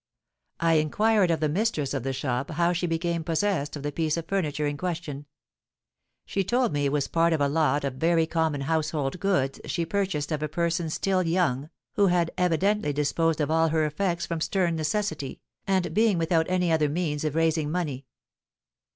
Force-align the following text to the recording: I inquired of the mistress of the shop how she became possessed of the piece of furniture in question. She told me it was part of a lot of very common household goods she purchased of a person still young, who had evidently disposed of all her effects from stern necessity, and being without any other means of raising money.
I 0.59 0.77
inquired 0.79 1.29
of 1.29 1.41
the 1.41 1.47
mistress 1.47 1.93
of 1.93 2.01
the 2.01 2.11
shop 2.11 2.49
how 2.49 2.73
she 2.73 2.87
became 2.87 3.23
possessed 3.23 3.75
of 3.75 3.83
the 3.83 3.91
piece 3.91 4.17
of 4.17 4.25
furniture 4.27 4.65
in 4.65 4.75
question. 4.75 5.27
She 6.25 6.43
told 6.43 6.73
me 6.73 6.85
it 6.87 6.91
was 6.91 7.07
part 7.07 7.33
of 7.33 7.39
a 7.39 7.47
lot 7.47 7.83
of 7.83 7.93
very 7.97 8.25
common 8.25 8.61
household 8.61 9.19
goods 9.19 9.61
she 9.65 9.85
purchased 9.85 10.31
of 10.31 10.41
a 10.41 10.47
person 10.47 10.89
still 10.89 11.21
young, 11.21 11.69
who 11.93 12.07
had 12.07 12.31
evidently 12.35 12.93
disposed 12.93 13.39
of 13.39 13.51
all 13.51 13.67
her 13.69 13.85
effects 13.85 14.25
from 14.25 14.41
stern 14.41 14.75
necessity, 14.75 15.39
and 15.67 15.93
being 15.93 16.17
without 16.17 16.49
any 16.49 16.71
other 16.71 16.89
means 16.89 17.23
of 17.23 17.35
raising 17.35 17.69
money. 17.69 18.07